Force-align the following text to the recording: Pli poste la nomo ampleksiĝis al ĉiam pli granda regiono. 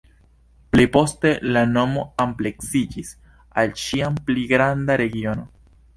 Pli 0.75 0.85
poste 0.95 1.33
la 1.57 1.63
nomo 1.73 2.05
ampleksiĝis 2.25 3.11
al 3.65 3.77
ĉiam 3.83 4.19
pli 4.31 4.51
granda 4.55 4.97
regiono. 5.07 5.47